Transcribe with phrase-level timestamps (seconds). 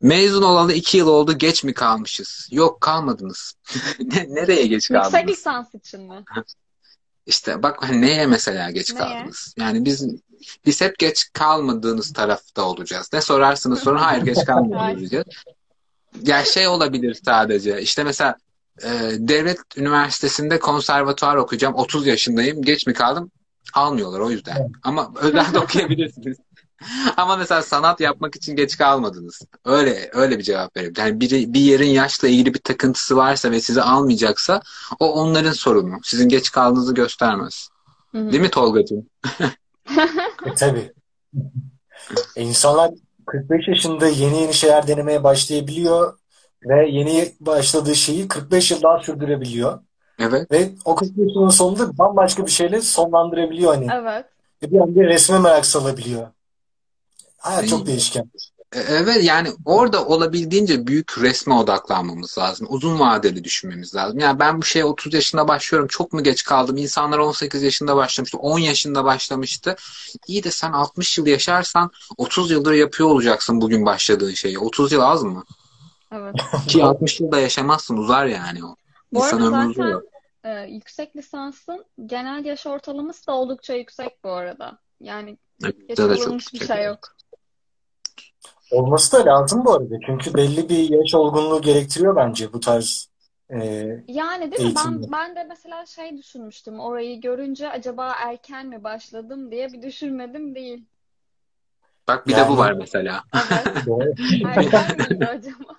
[0.00, 2.48] Mezun olalı iki yıl oldu geç mi kalmışız?
[2.50, 3.54] Yok kalmadınız.
[4.28, 5.12] Nereye geç kaldınız?
[5.12, 6.24] Yüksek lisans için mi?
[7.26, 8.98] İşte bak hani neye mesela geç Neye?
[8.98, 9.54] kaldınız?
[9.58, 10.06] Yani biz
[10.66, 13.10] biz hep geç kalmadığınız tarafta olacağız.
[13.12, 14.38] Ne sorarsınız sorun hayır geç
[14.76, 14.98] Hayır.
[14.98, 15.24] diyeceğiz.
[16.22, 18.36] Ya şey olabilir sadece işte mesela
[18.82, 23.30] e, devlet üniversitesinde konservatuvar okuyacağım 30 yaşındayım geç mi kaldım?
[23.74, 24.72] Almıyorlar o yüzden.
[24.82, 26.36] Ama özelde okuyabilirsiniz.
[27.16, 29.42] Ama mesela sanat yapmak için geç kalmadınız.
[29.64, 31.04] Öyle öyle bir cevap verebilirim.
[31.04, 34.62] Yani biri, bir yerin yaşla ilgili bir takıntısı varsa ve sizi almayacaksa
[35.00, 35.98] o onların sorunu.
[36.02, 37.68] Sizin geç kaldığınızı göstermez.
[38.12, 38.32] Hı hı.
[38.32, 39.06] Değil mi Tolgacığım?
[40.46, 40.92] E, tabii.
[42.36, 42.90] E, insanlar
[43.26, 46.18] 45 yaşında yeni yeni şeyler denemeye başlayabiliyor
[46.62, 49.78] ve yeni başladığı şeyi 45 yıl daha sürdürebiliyor.
[50.18, 50.52] Evet.
[50.52, 53.88] Ve o 45 yılın sonunda bambaşka bir şeyle sonlandırabiliyor hani.
[53.94, 54.26] Evet.
[54.62, 56.26] Ve bir anda resme merak salabiliyor.
[57.38, 58.30] Hayat çok değişken.
[58.72, 62.66] E, Evet yani orada olabildiğince büyük resme odaklanmamız lazım.
[62.70, 64.18] Uzun vadeli düşünmemiz lazım.
[64.18, 65.88] Yani ben bu şeye 30 yaşında başlıyorum.
[65.88, 66.76] Çok mu geç kaldım?
[66.76, 68.38] İnsanlar 18 yaşında başlamıştı.
[68.38, 69.76] 10 yaşında başlamıştı.
[70.26, 74.58] İyi de sen 60 yıl yaşarsan 30 yıldır yapıyor olacaksın bugün başladığın şeyi.
[74.58, 75.44] 30 yıl az mı?
[76.12, 76.34] Evet.
[76.68, 77.96] Ki 60 yılda yaşamazsın.
[77.96, 78.74] Uzar yani o.
[79.12, 80.02] Bu İnsan arada zaten uzuyor.
[80.44, 84.78] e, yüksek lisansın genel yaş ortalaması da oldukça yüksek bu arada.
[85.00, 85.98] Yani Evet, geç
[86.52, 87.17] bir şey yok.
[88.70, 89.94] Olması da lazım bu arada.
[90.06, 93.08] Çünkü belli bir yaş olgunluğu gerektiriyor bence bu tarz
[93.50, 93.56] e,
[94.08, 94.72] Yani değil mi?
[94.76, 95.12] Ben eğitimde.
[95.12, 96.80] ben de mesela şey düşünmüştüm.
[96.80, 100.84] Orayı görünce acaba erken mi başladım diye bir düşünmedim değil.
[102.08, 103.24] Bak bir de bu Yani var mesela.
[103.86, 104.18] Evet.
[104.44, 105.77] Erken miydi acaba?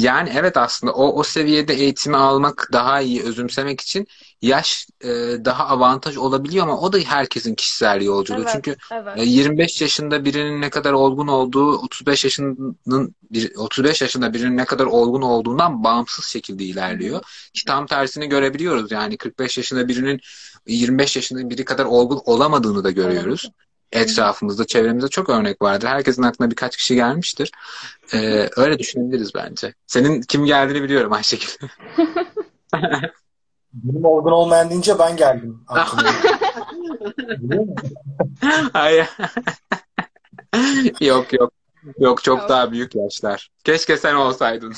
[0.00, 4.06] Yani evet aslında o o seviyede eğitimi almak daha iyi özümsemek için
[4.42, 5.08] yaş e,
[5.44, 8.40] daha avantaj olabiliyor ama o da herkesin kişisel yolculuğu.
[8.40, 9.12] Evet, Çünkü evet.
[9.16, 12.76] e, 25 yaşında birinin ne kadar olgun olduğu 35 yaşının
[13.30, 17.20] bir, 35 yaşında birinin ne kadar olgun olduğundan bağımsız şekilde ilerliyor.
[17.54, 18.90] Ki tam tersini görebiliyoruz.
[18.90, 20.20] Yani 45 yaşında birinin
[20.66, 23.50] 25 yaşında biri kadar olgun olamadığını da görüyoruz.
[23.92, 25.88] Etrafımızda, çevremizde çok örnek vardır.
[25.88, 27.52] Herkesin aklına birkaç kişi gelmiştir.
[28.14, 29.74] Ee, öyle düşünebiliriz bence.
[29.86, 31.48] Senin kim geldiğini biliyorum Ayşegül.
[33.72, 35.64] Benim olgun olmayan deyince ben geldim?
[38.72, 39.08] Hayır.
[41.00, 41.52] Yok yok.
[41.98, 42.48] Yok çok Yok.
[42.48, 43.50] daha büyük yaşlar.
[43.64, 44.74] Keşke sen olsaydın.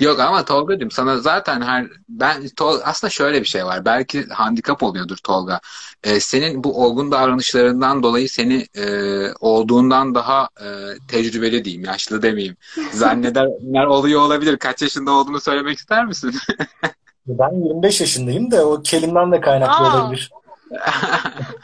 [0.00, 3.84] Yok ama Tolga'cığım sana zaten her ben Tol, aslında şöyle bir şey var.
[3.84, 5.60] Belki handikap oluyordur Tolga.
[6.04, 8.86] Ee, senin bu olgun davranışlarından dolayı seni e,
[9.40, 10.66] olduğundan daha e,
[11.08, 12.56] tecrübeli diyeyim, yaşlı demeyeyim.
[12.92, 14.56] Zannedenler oluyor olabilir.
[14.56, 16.34] Kaç yaşında olduğunu söylemek ister misin?
[17.26, 20.04] Ben 25 yaşındayım da o kelimden de kaynaklı Aa.
[20.04, 20.30] olabilir.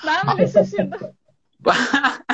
[0.06, 1.00] Ben bile şaşırdım.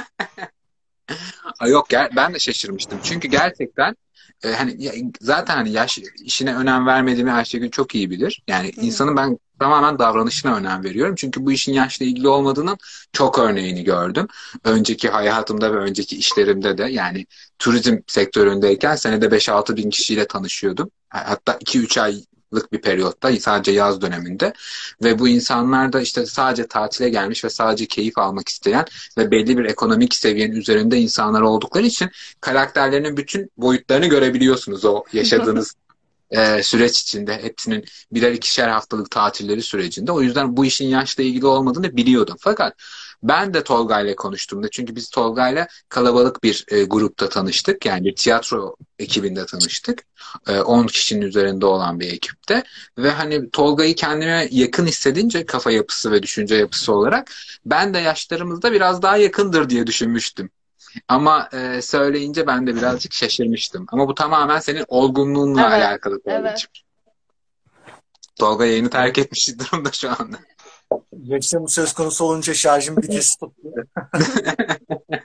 [1.63, 1.87] Ay Yok
[2.17, 2.99] ben de şaşırmıştım.
[3.03, 3.97] Çünkü gerçekten
[4.45, 8.43] e, hani ya- zaten hani yaş işine önem vermediğimi Ayşegül çok iyi bilir.
[8.49, 8.81] Yani Hı.
[8.81, 11.15] insanın ben tamamen davranışına önem veriyorum.
[11.15, 12.77] Çünkü bu işin yaşla ilgili olmadığının
[13.13, 14.27] çok örneğini gördüm.
[14.65, 17.27] Önceki hayatımda ve önceki işlerimde de yani
[17.59, 20.91] turizm sektöründeyken senede 5-6 bin kişiyle tanışıyordum.
[21.09, 21.99] Hatta 2-3
[22.53, 24.53] aylık bir periyotta sadece yaz döneminde.
[25.03, 28.85] Ve bu insanlar da işte sadece tatile gelmiş ve sadece keyif almak isteyen
[29.19, 35.75] ve belli bir ekonomik seviyenin üzerinde insanlar oldukları için karakterlerinin bütün boyutlarını görebiliyorsunuz o yaşadığınız
[36.33, 37.43] e, süreç içinde.
[37.43, 40.13] Hepsinin birer ikişer haftalık tatilleri sürecinde.
[40.13, 42.37] O yüzden bu işin yaşla ilgili olmadığını biliyordum.
[42.41, 42.75] Fakat
[43.23, 47.87] ben de Tolga ile konuştuğumda çünkü biz Tolga ile kalabalık bir e, grupta tanıştık.
[47.87, 50.03] Yani bir tiyatro ekibinde tanıştık.
[50.49, 52.65] E, 10 kişinin üzerinde olan bir ekipte.
[52.99, 57.33] Ve hani Tolga'yı kendime yakın hissedince kafa yapısı ve düşünce yapısı olarak
[57.67, 60.51] ben de yaşlarımızda biraz daha yakındır diye düşünmüştüm.
[61.09, 63.87] Ama e, söyleyince ben de birazcık şaşırmıştım.
[63.93, 66.47] Ama bu tamamen senin olgunluğunla Evet, alakalı Tolga'cığım.
[66.47, 66.67] evet.
[68.39, 70.37] Tolga yayını terk etmiş durumda şu anda.
[71.25, 73.87] Yaşım söz konusu olunca şarjım bir kez tutuyor.